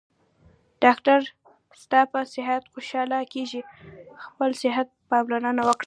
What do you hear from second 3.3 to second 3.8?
کیږي